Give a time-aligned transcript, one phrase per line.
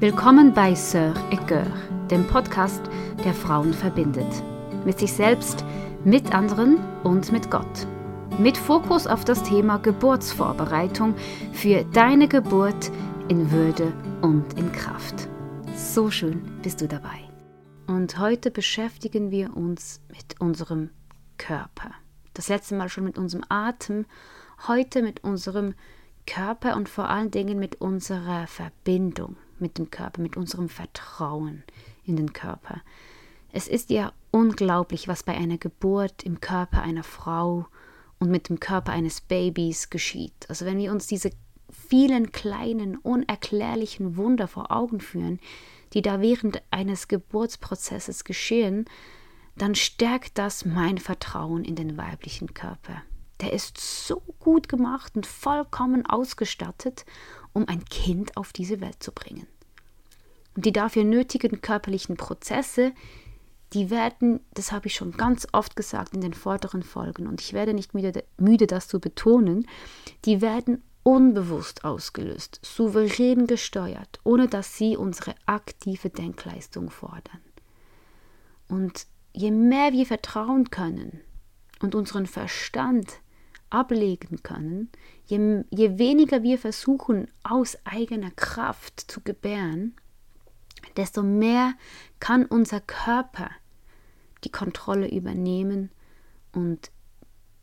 [0.00, 2.80] Willkommen bei Sœur et dem Podcast,
[3.22, 4.42] der Frauen verbindet.
[4.86, 5.62] Mit sich selbst,
[6.06, 7.86] mit anderen und mit Gott.
[8.38, 11.14] Mit Fokus auf das Thema Geburtsvorbereitung
[11.52, 12.90] für deine Geburt
[13.28, 13.92] in Würde
[14.22, 15.28] und in Kraft.
[15.76, 17.28] So schön bist du dabei.
[17.86, 20.88] Und heute beschäftigen wir uns mit unserem
[21.36, 21.90] Körper.
[22.32, 24.06] Das letzte Mal schon mit unserem Atem,
[24.66, 25.74] heute mit unserem
[26.26, 31.62] Körper und vor allen Dingen mit unserer Verbindung mit dem Körper, mit unserem Vertrauen
[32.04, 32.82] in den Körper.
[33.52, 37.66] Es ist ja unglaublich, was bei einer Geburt im Körper einer Frau
[38.18, 40.48] und mit dem Körper eines Babys geschieht.
[40.48, 41.30] Also wenn wir uns diese
[41.70, 45.40] vielen kleinen, unerklärlichen Wunder vor Augen führen,
[45.92, 48.84] die da während eines Geburtsprozesses geschehen,
[49.56, 53.02] dann stärkt das mein Vertrauen in den weiblichen Körper.
[53.40, 57.04] Der ist so gut gemacht und vollkommen ausgestattet
[57.60, 59.46] um ein Kind auf diese Welt zu bringen.
[60.56, 62.92] Und die dafür nötigen körperlichen Prozesse,
[63.72, 67.52] die werden, das habe ich schon ganz oft gesagt in den vorderen Folgen, und ich
[67.52, 69.66] werde nicht müde, müde das zu betonen,
[70.24, 77.40] die werden unbewusst ausgelöst, souverän gesteuert, ohne dass sie unsere aktive Denkleistung fordern.
[78.68, 81.20] Und je mehr wir vertrauen können
[81.80, 83.20] und unseren Verstand
[83.70, 84.90] ablegen können,
[85.26, 89.94] je, je weniger wir versuchen, aus eigener Kraft zu gebären,
[90.96, 91.74] desto mehr
[92.18, 93.50] kann unser Körper
[94.44, 95.90] die Kontrolle übernehmen
[96.52, 96.90] und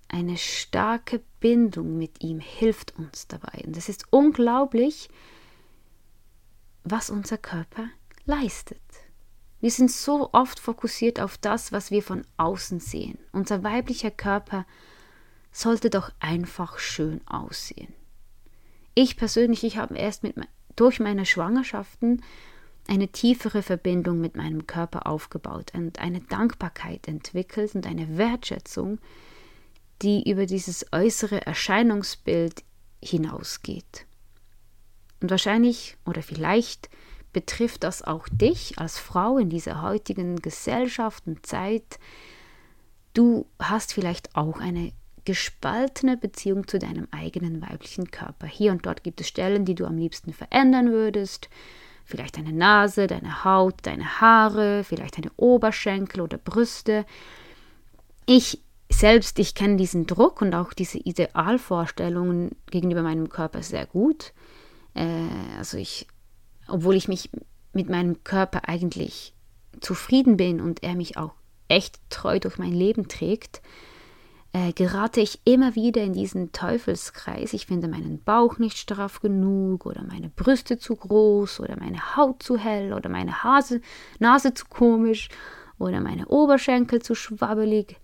[0.07, 3.63] eine starke Bindung mit ihm hilft uns dabei.
[3.65, 5.09] Und es ist unglaublich,
[6.83, 7.89] was unser Körper
[8.25, 8.81] leistet.
[9.59, 13.17] Wir sind so oft fokussiert auf das, was wir von außen sehen.
[13.31, 14.65] Unser weiblicher Körper
[15.57, 17.91] sollte doch einfach schön aussehen.
[18.93, 20.35] Ich persönlich, ich habe erst mit,
[20.75, 22.21] durch meine Schwangerschaften
[22.87, 28.99] eine tiefere Verbindung mit meinem Körper aufgebaut und eine Dankbarkeit entwickelt und eine Wertschätzung,
[30.03, 32.63] die über dieses äußere Erscheinungsbild
[33.03, 34.05] hinausgeht.
[35.21, 36.89] Und wahrscheinlich oder vielleicht
[37.33, 41.99] betrifft das auch dich als Frau in dieser heutigen Gesellschaft und Zeit.
[43.15, 44.93] Du hast vielleicht auch eine
[45.27, 48.47] gespaltene Beziehung zu deinem eigenen weiblichen Körper.
[48.47, 51.49] Hier und dort gibt es Stellen, die du am liebsten verändern würdest.
[52.05, 57.05] Vielleicht deine Nase, deine Haut, deine Haare, vielleicht deine Oberschenkel oder Brüste.
[58.25, 64.31] Ich selbst, ich kenne diesen Druck und auch diese Idealvorstellungen gegenüber meinem Körper sehr gut.
[64.93, 65.27] Äh,
[65.57, 66.07] also ich,
[66.69, 67.29] obwohl ich mich
[67.73, 69.33] mit meinem Körper eigentlich
[69.81, 71.33] zufrieden bin und er mich auch
[71.67, 73.61] echt treu durch mein Leben trägt,
[74.53, 77.53] äh, gerate ich immer wieder in diesen Teufelskreis.
[77.53, 82.43] Ich finde meinen Bauch nicht straff genug oder meine Brüste zu groß oder meine Haut
[82.43, 83.81] zu hell oder meine Hase,
[84.19, 85.29] Nase zu komisch
[85.77, 87.97] oder meine Oberschenkel zu schwabbelig.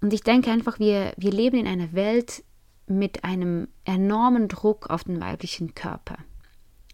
[0.00, 2.44] Und ich denke einfach, wir, wir leben in einer Welt
[2.86, 6.16] mit einem enormen Druck auf den weiblichen Körper.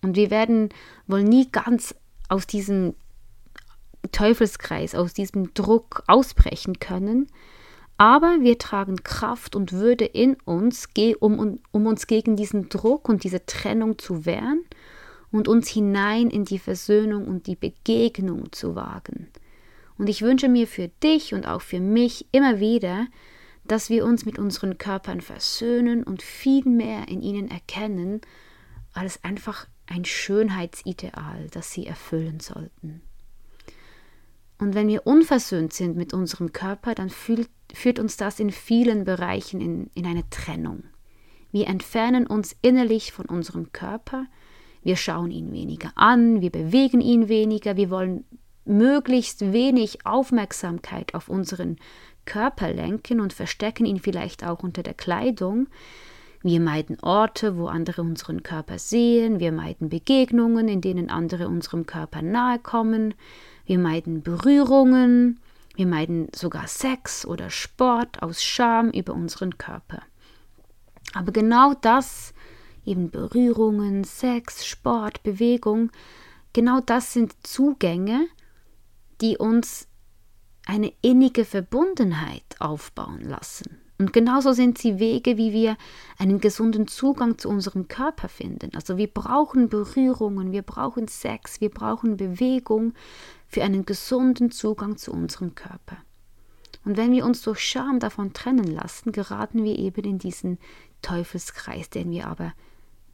[0.03, 0.69] Und wir werden
[1.07, 1.95] wohl nie ganz
[2.29, 2.95] aus diesem
[4.13, 7.29] Teufelskreis, aus diesem Druck ausbrechen können,
[7.99, 10.89] aber wir tragen Kraft und Würde in uns,
[11.19, 14.65] um, um uns gegen diesen Druck und diese Trennung zu wehren
[15.33, 19.29] und uns hinein in die Versöhnung und die Begegnung zu wagen.
[19.99, 23.09] Und ich wünsche mir für dich und auch für mich immer wieder,
[23.65, 28.21] dass wir uns mit unseren Körpern versöhnen und viel mehr in ihnen erkennen,
[28.93, 33.03] als einfach ein Schönheitsideal, das sie erfüllen sollten.
[34.59, 39.05] Und wenn wir unversöhnt sind mit unserem Körper, dann fühlt, führt uns das in vielen
[39.05, 40.85] Bereichen in, in eine Trennung.
[41.53, 44.27] Wir entfernen uns innerlich von unserem Körper,
[44.83, 48.25] wir schauen ihn weniger an, wir bewegen ihn weniger, wir wollen
[48.65, 51.77] möglichst wenig Aufmerksamkeit auf unseren
[52.27, 55.69] Körper lenken und verstecken ihn vielleicht auch unter der Kleidung.
[56.43, 61.87] Wir meiden Orte, wo andere unseren Körper sehen, wir meiden Begegnungen, in denen andere unserem
[61.87, 63.15] Körper nahe kommen,
[63.69, 65.41] wir meiden Berührungen,
[65.77, 70.03] wir meiden sogar Sex oder Sport aus Scham über unseren Körper.
[71.13, 72.33] Aber genau das,
[72.87, 75.91] eben Berührungen, Sex, Sport, Bewegung,
[76.55, 78.27] genau das sind Zugänge,
[79.21, 79.87] die uns
[80.67, 83.79] eine innige Verbundenheit aufbauen lassen.
[83.99, 85.77] Und genauso sind sie Wege, wie wir
[86.19, 88.71] einen gesunden Zugang zu unserem Körper finden.
[88.75, 92.95] Also wir brauchen Berührungen, wir brauchen Sex, wir brauchen Bewegung
[93.49, 95.97] für einen gesunden Zugang zu unserem Körper.
[96.85, 100.59] Und wenn wir uns durch Scham davon trennen lassen, geraten wir eben in diesen
[101.03, 102.53] Teufelskreis, den wir aber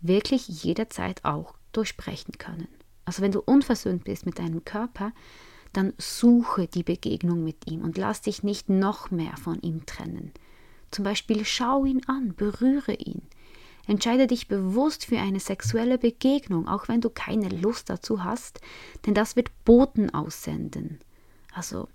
[0.00, 2.68] wirklich jederzeit auch durchbrechen können.
[3.04, 5.12] Also wenn du unversöhnt bist mit deinem Körper,
[5.72, 10.32] dann suche die Begegnung mit ihm und lass dich nicht noch mehr von ihm trennen.
[10.90, 13.22] Zum Beispiel schau ihn an, berühre ihn.
[13.86, 18.60] Entscheide dich bewusst für eine sexuelle Begegnung, auch wenn du keine Lust dazu hast,
[19.04, 21.00] denn das wird Boten aussenden.
[21.52, 21.88] Also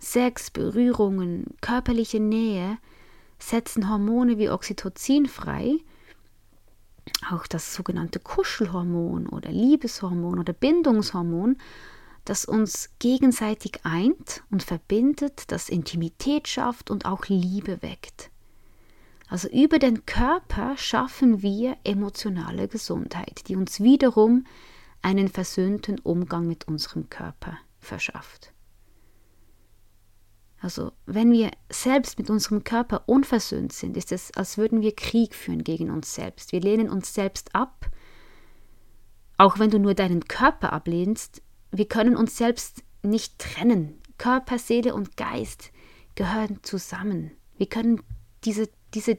[0.00, 2.78] Sex, Berührungen, körperliche Nähe
[3.38, 5.76] setzen Hormone wie Oxytocin frei,
[7.30, 11.56] auch das sogenannte Kuschelhormon oder Liebeshormon oder Bindungshormon,
[12.24, 18.30] das uns gegenseitig eint und verbindet, das Intimität schafft und auch Liebe weckt.
[19.28, 24.46] Also über den Körper schaffen wir emotionale Gesundheit, die uns wiederum
[25.02, 28.52] einen versöhnten Umgang mit unserem Körper verschafft.
[30.64, 35.34] Also wenn wir selbst mit unserem Körper unversöhnt sind, ist es, als würden wir Krieg
[35.34, 36.52] führen gegen uns selbst.
[36.52, 37.90] Wir lehnen uns selbst ab.
[39.36, 44.00] Auch wenn du nur deinen Körper ablehnst, wir können uns selbst nicht trennen.
[44.16, 45.70] Körper, Seele und Geist
[46.14, 47.32] gehören zusammen.
[47.58, 48.02] Wir können
[48.44, 49.18] diese, diese,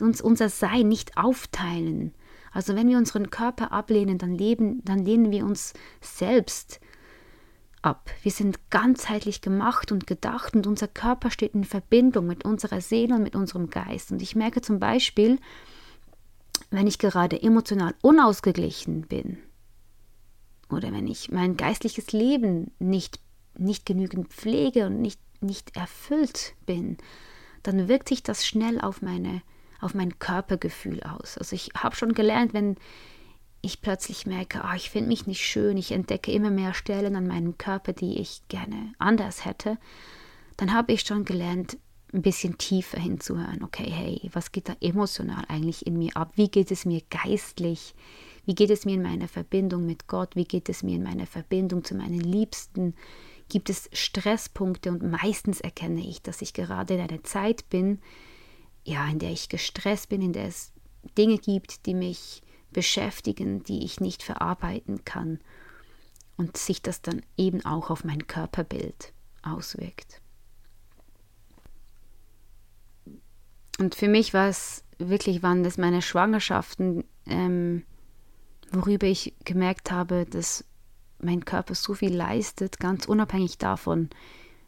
[0.00, 2.14] uns unser Sein nicht aufteilen.
[2.52, 6.80] Also wenn wir unseren Körper ablehnen, dann, leben, dann lehnen wir uns selbst
[7.82, 8.10] ab.
[8.22, 13.14] Wir sind ganzheitlich gemacht und gedacht und unser Körper steht in Verbindung mit unserer Seele
[13.14, 14.10] und mit unserem Geist.
[14.10, 15.38] Und ich merke zum Beispiel,
[16.70, 19.38] wenn ich gerade emotional unausgeglichen bin
[20.68, 23.20] oder wenn ich mein geistliches Leben nicht,
[23.56, 26.96] nicht genügend pflege und nicht, nicht erfüllt bin,
[27.66, 29.42] dann wirkt sich das schnell auf, meine,
[29.80, 31.38] auf mein Körpergefühl aus.
[31.38, 32.76] Also ich habe schon gelernt, wenn
[33.62, 37.26] ich plötzlich merke, oh, ich finde mich nicht schön, ich entdecke immer mehr Stellen an
[37.26, 39.78] meinem Körper, die ich gerne anders hätte,
[40.56, 41.76] dann habe ich schon gelernt,
[42.12, 43.62] ein bisschen tiefer hinzuhören.
[43.64, 46.32] Okay, hey, was geht da emotional eigentlich in mir ab?
[46.36, 47.94] Wie geht es mir geistlich?
[48.44, 50.36] Wie geht es mir in meiner Verbindung mit Gott?
[50.36, 52.94] Wie geht es mir in meiner Verbindung zu meinen Liebsten?
[53.48, 54.90] Gibt es Stresspunkte?
[54.90, 58.00] Und meistens erkenne ich, dass ich gerade in einer Zeit bin,
[58.84, 60.72] ja, in der ich gestresst bin, in der es
[61.16, 65.40] Dinge gibt, die mich beschäftigen, die ich nicht verarbeiten kann
[66.36, 69.12] und sich das dann eben auch auf mein Körperbild
[69.42, 70.20] auswirkt.
[73.78, 77.84] Und für mich war es wirklich, waren das meine Schwangerschaften, ähm,
[78.72, 80.64] worüber ich gemerkt habe, dass
[81.18, 84.10] mein Körper so viel leistet, ganz unabhängig davon,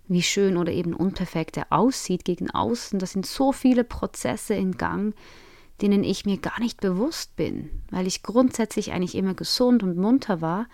[0.09, 2.99] wie schön oder eben unperfekt er aussieht gegen außen.
[2.99, 5.15] Das sind so viele Prozesse in Gang,
[5.83, 10.41] denen ich mir gar nicht bewusst bin, weil ich grundsätzlich eigentlich immer gesund und munter
[10.41, 10.67] war.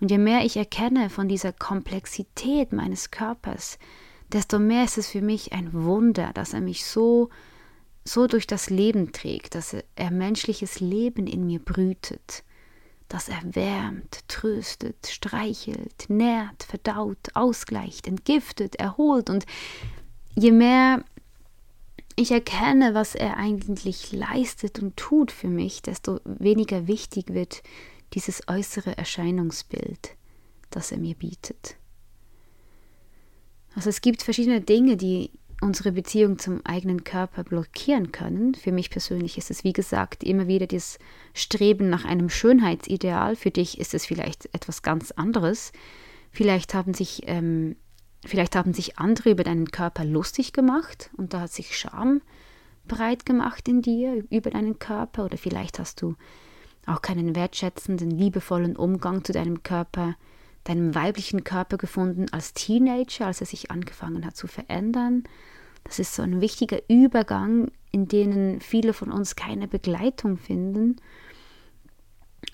[0.00, 3.78] Und je mehr ich erkenne von dieser Komplexität meines Körpers,
[4.32, 7.30] desto mehr ist es für mich ein Wunder, dass er mich so,
[8.04, 12.42] so durch das Leben trägt, dass er menschliches Leben in mir brütet,
[13.12, 19.28] dass er wärmt, tröstet, streichelt, nährt, verdaut, ausgleicht, entgiftet, erholt.
[19.28, 19.44] Und
[20.34, 21.04] je mehr
[22.16, 27.62] ich erkenne, was er eigentlich leistet und tut für mich, desto weniger wichtig wird
[28.14, 30.16] dieses äußere Erscheinungsbild,
[30.70, 31.76] das er mir bietet.
[33.74, 35.30] Also es gibt verschiedene Dinge, die
[35.62, 38.54] unsere Beziehung zum eigenen Körper blockieren können.
[38.54, 40.98] Für mich persönlich ist es, wie gesagt, immer wieder das
[41.32, 43.36] Streben nach einem Schönheitsideal.
[43.36, 45.72] Für dich ist es vielleicht etwas ganz anderes.
[46.30, 47.76] Vielleicht haben sich ähm,
[48.24, 52.22] Vielleicht haben sich andere über deinen Körper lustig gemacht und da hat sich Scham
[52.86, 56.14] breit gemacht in dir über deinen Körper oder vielleicht hast du
[56.86, 60.14] auch keinen wertschätzenden, liebevollen Umgang zu deinem Körper,
[60.64, 65.24] deinem weiblichen Körper gefunden als Teenager, als er sich angefangen hat zu verändern.
[65.84, 70.96] Das ist so ein wichtiger Übergang, in denen viele von uns keine Begleitung finden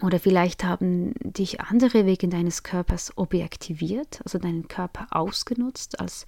[0.03, 6.25] oder vielleicht haben dich andere wegen deines Körpers objektiviert, also deinen Körper ausgenutzt, als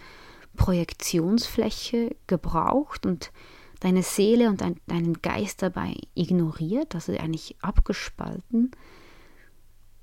[0.57, 3.31] Projektionsfläche gebraucht und
[3.79, 8.73] deine Seele und dein, deinen Geist dabei ignoriert, also eigentlich abgespalten.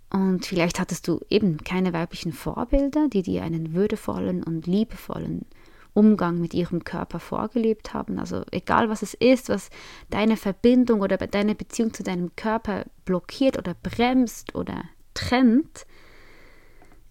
[0.10, 5.46] Und vielleicht hattest du eben keine weiblichen Vorbilder, die dir einen würdevollen und liebevollen
[5.94, 8.20] Umgang mit ihrem Körper vorgelebt haben.
[8.20, 9.70] Also egal was es ist, was
[10.10, 14.84] deine Verbindung oder deine Beziehung zu deinem Körper blockiert oder bremst oder
[15.14, 15.88] trennt,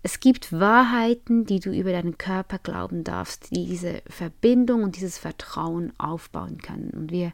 [0.07, 5.19] es gibt Wahrheiten, die du über deinen Körper glauben darfst, die diese Verbindung und dieses
[5.19, 6.91] Vertrauen aufbauen können.
[6.91, 7.33] Und wir,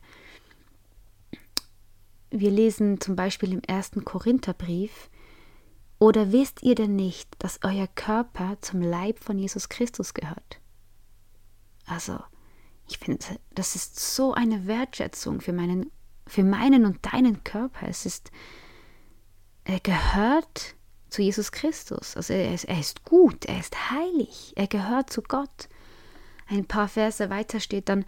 [2.30, 5.10] wir lesen zum Beispiel im ersten Korintherbrief,
[6.02, 10.58] oder wisst ihr denn nicht, dass euer Körper zum Leib von Jesus Christus gehört?
[11.86, 12.18] Also,
[12.88, 15.92] ich finde, das ist so eine Wertschätzung für meinen,
[16.26, 17.86] für meinen und deinen Körper.
[17.86, 18.32] Es ist,
[19.62, 20.74] er gehört
[21.08, 22.16] zu Jesus Christus.
[22.16, 25.68] Also er ist, er ist gut, er ist heilig, er gehört zu Gott.
[26.48, 28.04] Ein paar Verse weiter steht dann,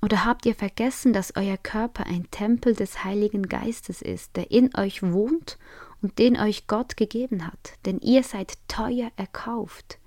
[0.00, 4.70] oder habt ihr vergessen, dass euer Körper ein Tempel des Heiligen Geistes ist, der in
[4.76, 5.58] euch wohnt
[6.02, 7.74] und den euch Gott gegeben hat?
[7.86, 9.98] Denn ihr seid teuer erkauft.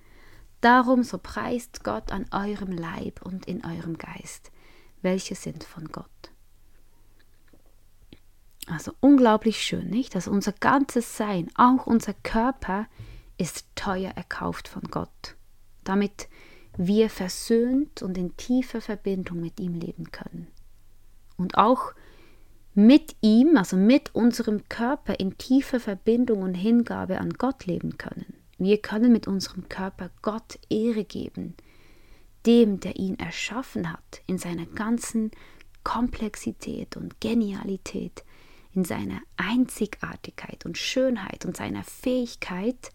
[0.61, 4.51] Darum so preist Gott an eurem Leib und in eurem Geist,
[5.01, 6.05] welche sind von Gott.
[8.67, 10.15] Also unglaublich schön, nicht?
[10.15, 12.87] Dass unser ganzes Sein, auch unser Körper,
[13.37, 15.35] ist teuer erkauft von Gott,
[15.83, 16.27] damit
[16.77, 20.47] wir versöhnt und in tiefer Verbindung mit ihm leben können.
[21.37, 21.93] Und auch
[22.75, 28.33] mit ihm, also mit unserem Körper in tiefer Verbindung und Hingabe an Gott leben können.
[28.57, 31.55] Wir können mit unserem Körper Gott Ehre geben,
[32.45, 35.31] dem, der ihn erschaffen hat, in seiner ganzen
[35.85, 38.25] Komplexität und Genialität,
[38.73, 42.91] in seiner Einzigartigkeit und Schönheit und seiner Fähigkeit,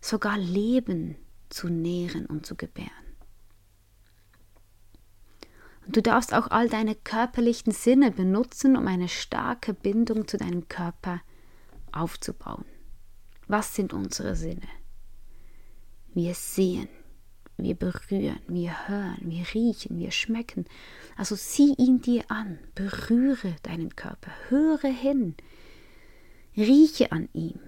[0.00, 1.16] sogar Leben
[1.48, 3.05] zu nähren und zu gebären.
[5.86, 10.68] Und du darfst auch all deine körperlichen Sinne benutzen, um eine starke Bindung zu deinem
[10.68, 11.22] Körper
[11.92, 12.64] aufzubauen.
[13.46, 14.68] Was sind unsere Sinne?
[16.12, 16.88] Wir sehen,
[17.56, 20.66] wir berühren, wir hören, wir riechen, wir schmecken.
[21.16, 25.36] Also sieh ihn dir an, berühre deinen Körper, höre hin,
[26.56, 27.60] rieche an ihm,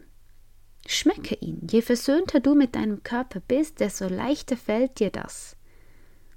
[0.86, 1.66] schmecke ihn.
[1.70, 5.56] Je versöhnter du mit deinem Körper bist, desto leichter fällt dir das.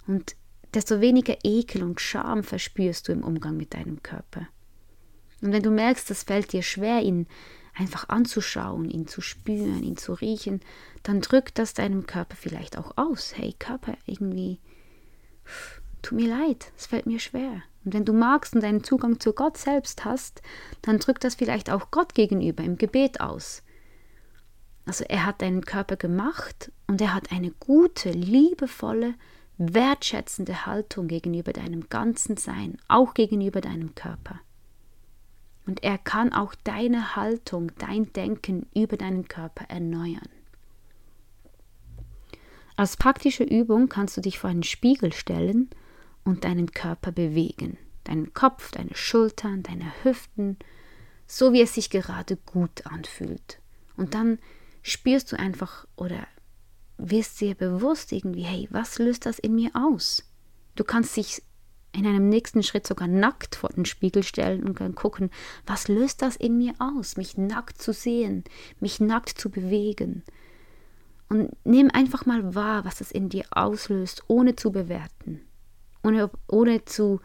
[0.05, 0.35] Und
[0.73, 4.47] desto weniger Ekel und Scham verspürst du im Umgang mit deinem Körper.
[5.41, 7.27] Und wenn du merkst, das fällt dir schwer, ihn
[7.73, 10.61] einfach anzuschauen, ihn zu spüren, ihn zu riechen,
[11.03, 13.33] dann drückt das deinem Körper vielleicht auch aus.
[13.35, 14.59] Hey Körper, irgendwie,
[16.01, 17.63] tut mir leid, es fällt mir schwer.
[17.83, 20.41] Und wenn du magst und einen Zugang zu Gott selbst hast,
[20.81, 23.63] dann drückt das vielleicht auch Gott gegenüber im Gebet aus.
[24.85, 29.15] Also er hat deinen Körper gemacht und er hat eine gute, liebevolle,
[29.61, 34.39] wertschätzende Haltung gegenüber deinem ganzen Sein, auch gegenüber deinem Körper.
[35.65, 40.29] Und er kann auch deine Haltung, dein Denken über deinen Körper erneuern.
[42.75, 45.69] Als praktische Übung kannst du dich vor einen Spiegel stellen
[46.23, 47.77] und deinen Körper bewegen.
[48.05, 50.57] Deinen Kopf, deine Schultern, deine Hüften,
[51.27, 53.59] so wie es sich gerade gut anfühlt.
[53.95, 54.39] Und dann
[54.81, 56.27] spürst du einfach oder
[57.09, 60.23] wirst dir bewusst irgendwie, hey, was löst das in mir aus?
[60.75, 61.41] Du kannst dich
[61.93, 65.29] in einem nächsten Schritt sogar nackt vor den Spiegel stellen und dann gucken,
[65.65, 68.43] was löst das in mir aus, mich nackt zu sehen,
[68.79, 70.23] mich nackt zu bewegen.
[71.27, 75.41] Und nimm einfach mal wahr, was es in dir auslöst, ohne zu bewerten,
[76.03, 77.19] ohne, ohne zu,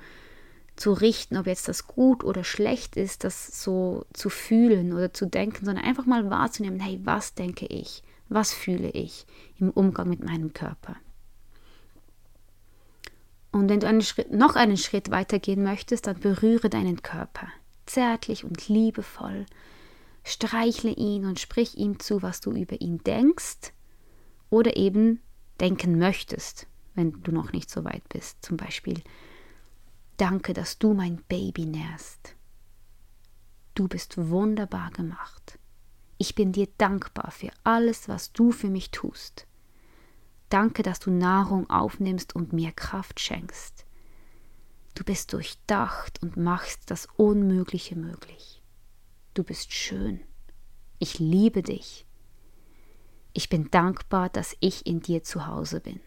[0.75, 5.27] zu richten, ob jetzt das gut oder schlecht ist, das so zu fühlen oder zu
[5.27, 9.27] denken, sondern einfach mal wahrzunehmen, hey, was denke ich, was fühle ich
[9.59, 10.97] im Umgang mit meinem Körper.
[13.53, 17.49] Und wenn du einen Schritt, noch einen Schritt weiter gehen möchtest, dann berühre deinen Körper
[17.87, 19.47] zärtlich und liebevoll.
[20.25, 23.73] Streichle ihn und sprich ihm zu, was du über ihn denkst
[24.51, 25.21] oder eben
[25.61, 28.45] denken möchtest, wenn du noch nicht so weit bist.
[28.45, 29.03] Zum Beispiel,
[30.17, 32.35] danke, dass du mein Baby nährst.
[33.75, 35.59] Du bist wunderbar gemacht.
[36.19, 39.47] Ich bin dir dankbar für alles, was du für mich tust.
[40.49, 43.85] Danke, dass du Nahrung aufnimmst und mir Kraft schenkst.
[44.95, 48.63] Du bist durchdacht und machst das Unmögliche möglich.
[49.35, 50.21] Du bist schön.
[50.99, 52.07] Ich liebe dich.
[53.35, 56.01] Ich bin dankbar, dass ich in dir zu Hause bin.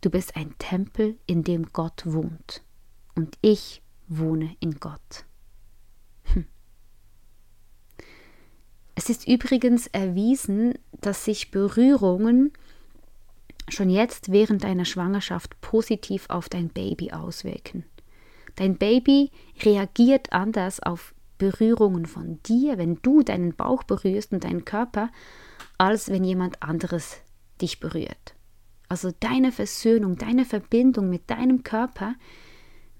[0.00, 2.62] Du bist ein Tempel, in dem Gott wohnt.
[3.16, 5.24] Und ich wohne in Gott.
[9.04, 12.54] Es ist übrigens erwiesen, dass sich Berührungen
[13.68, 17.84] schon jetzt während deiner Schwangerschaft positiv auf dein Baby auswirken.
[18.56, 19.30] Dein Baby
[19.62, 25.10] reagiert anders auf Berührungen von dir, wenn du deinen Bauch berührst und deinen Körper,
[25.76, 27.18] als wenn jemand anderes
[27.60, 28.34] dich berührt.
[28.88, 32.14] Also deine Versöhnung, deine Verbindung mit deinem Körper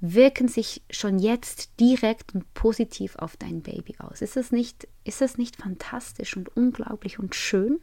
[0.06, 4.20] wirken sich schon jetzt direkt und positiv auf dein Baby aus.
[4.20, 7.80] Ist das nicht, ist das nicht fantastisch und unglaublich und schön?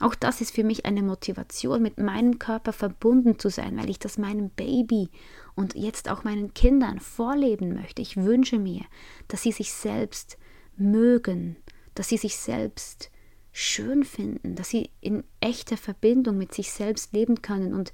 [0.00, 3.98] Auch das ist für mich eine Motivation, mit meinem Körper verbunden zu sein, weil ich
[3.98, 5.10] das meinem Baby
[5.54, 8.00] und jetzt auch meinen Kindern vorleben möchte.
[8.00, 8.80] Ich wünsche mir,
[9.28, 10.38] dass sie sich selbst
[10.78, 11.56] mögen,
[11.94, 13.10] dass sie sich selbst
[13.52, 17.74] schön finden, dass sie in echter Verbindung mit sich selbst leben können.
[17.74, 17.92] Und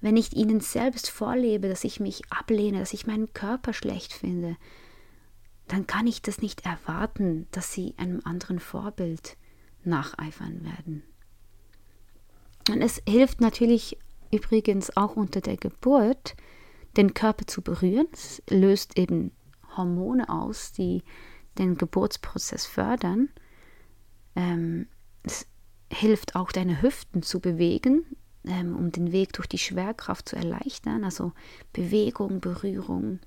[0.00, 4.56] wenn ich ihnen selbst vorlebe, dass ich mich ablehne, dass ich meinen Körper schlecht finde,
[5.68, 9.36] dann kann ich das nicht erwarten, dass sie einem anderen Vorbild
[9.82, 11.02] nacheifern werden.
[12.70, 13.98] Und es hilft natürlich
[14.30, 16.34] übrigens auch unter der Geburt,
[16.96, 18.08] den Körper zu berühren.
[18.12, 19.32] Es löst eben
[19.76, 21.02] Hormone aus, die
[21.58, 23.28] den Geburtsprozess fördern.
[24.36, 24.86] Ähm,
[25.22, 25.46] es
[25.92, 31.04] hilft auch, deine Hüften zu bewegen, ähm, um den Weg durch die Schwerkraft zu erleichtern.
[31.04, 31.32] Also
[31.72, 33.20] Bewegung, Berührung.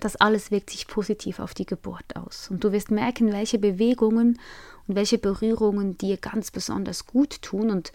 [0.00, 2.48] Das alles wirkt sich positiv auf die Geburt aus.
[2.50, 4.38] Und du wirst merken, welche Bewegungen
[4.86, 7.70] und welche Berührungen dir ganz besonders gut tun.
[7.70, 7.92] Und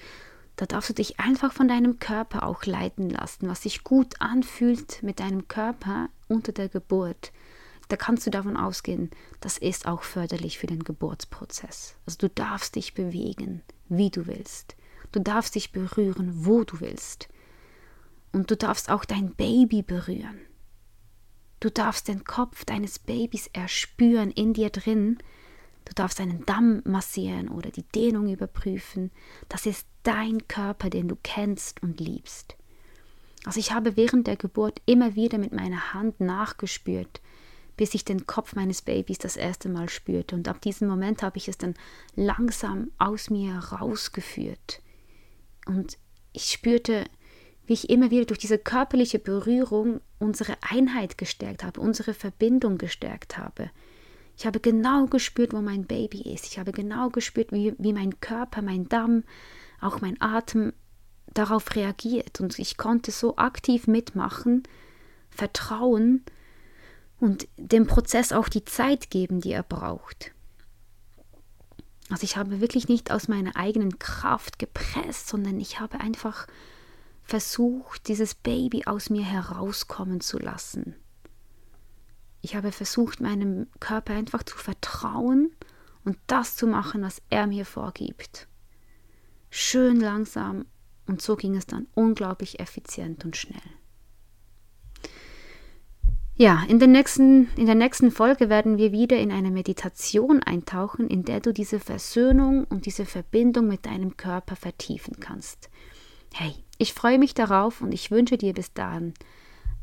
[0.58, 5.04] da darfst du dich einfach von deinem Körper auch leiten lassen, was sich gut anfühlt
[5.04, 7.32] mit deinem Körper unter der Geburt.
[7.88, 11.96] Da kannst du davon ausgehen, das ist auch förderlich für den Geburtsprozess.
[12.06, 14.76] Also du darfst dich bewegen, wie du willst.
[15.16, 17.30] Du darfst dich berühren, wo du willst.
[18.34, 20.42] Und du darfst auch dein Baby berühren.
[21.62, 25.20] Du darfst den Kopf deines Babys erspüren in dir drin.
[25.86, 29.10] Du darfst deinen Damm massieren oder die Dehnung überprüfen.
[29.48, 32.58] Das ist dein Körper, den du kennst und liebst.
[33.46, 37.22] Also ich habe während der Geburt immer wieder mit meiner Hand nachgespürt,
[37.78, 40.36] bis ich den Kopf meines Babys das erste Mal spürte.
[40.36, 41.74] Und ab diesem Moment habe ich es dann
[42.18, 44.82] langsam aus mir rausgeführt.
[45.66, 45.98] Und
[46.34, 47.06] ich spürte,
[47.66, 53.38] wie ich immer wieder durch diese körperliche Berührung unsere Einheit gestärkt habe, unsere Verbindung gestärkt
[53.38, 53.72] habe.
[54.38, 56.46] Ich habe genau gespürt, wo mein Baby ist.
[56.46, 59.24] Ich habe genau gespürt, wie, wie mein Körper, mein Damm,
[59.80, 60.74] auch mein Atem
[61.34, 62.42] darauf reagiert.
[62.42, 64.64] Und ich konnte so aktiv mitmachen,
[65.30, 66.24] vertrauen
[67.20, 70.35] und dem Prozess auch die Zeit geben, die er braucht.
[72.10, 76.48] Also ich habe wirklich nicht aus meiner eigenen Kraft gepresst, sondern ich habe einfach
[77.24, 80.96] versucht, dieses Baby aus mir herauskommen zu lassen.
[82.42, 85.52] Ich habe versucht, meinem Körper einfach zu vertrauen
[86.04, 88.48] und das zu machen, was er mir vorgibt.
[89.50, 90.66] Schön langsam
[91.08, 93.62] und so ging es dann unglaublich effizient und schnell.
[96.38, 101.08] Ja, in, den nächsten, in der nächsten Folge werden wir wieder in eine Meditation eintauchen,
[101.08, 105.70] in der du diese Versöhnung und diese Verbindung mit deinem Körper vertiefen kannst.
[106.34, 109.14] Hey, ich freue mich darauf und ich wünsche dir bis dahin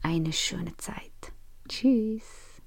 [0.03, 1.33] eine schöne Zeit.
[1.69, 2.61] Tschüss.